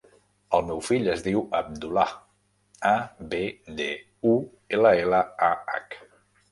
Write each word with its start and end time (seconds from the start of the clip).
El 0.59 0.63
meu 0.69 0.79
fill 0.85 1.09
es 1.15 1.21
diu 1.27 1.43
Abdullah: 1.59 2.07
a, 2.95 2.97
be, 3.35 3.45
de, 3.83 3.89
u, 4.33 4.35
ela, 4.79 4.97
ela, 5.07 5.23
a, 5.53 5.55
hac. 5.75 6.01